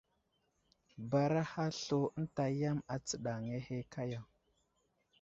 [1.09, 4.19] Baaraha slu ənta yam astəɗaŋŋa ahe kaya!